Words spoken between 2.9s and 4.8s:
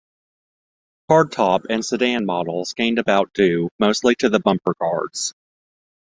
about due mostly to the bumper